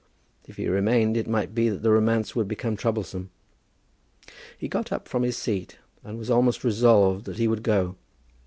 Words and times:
If 0.47 0.57
he 0.57 0.67
remained 0.67 1.15
it 1.15 1.27
might 1.27 1.53
be 1.53 1.69
that 1.69 1.83
the 1.83 1.91
romance 1.91 2.35
would 2.35 2.47
become 2.47 2.75
troublesome. 2.75 3.29
He 4.57 4.67
got 4.67 4.91
up 4.91 5.07
from 5.07 5.21
his 5.21 5.37
seat, 5.37 5.77
and 6.03 6.17
had 6.19 6.29
almost 6.31 6.63
resolved 6.63 7.25
that 7.25 7.37
he 7.37 7.47
would 7.47 7.61
go. 7.61 7.97